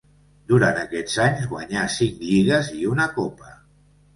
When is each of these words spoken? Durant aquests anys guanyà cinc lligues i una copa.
Durant 0.51 0.77
aquests 0.83 1.17
anys 1.25 1.45
guanyà 1.51 1.83
cinc 1.99 2.25
lligues 2.31 2.73
i 2.81 2.89
una 2.95 3.09
copa. 3.21 3.55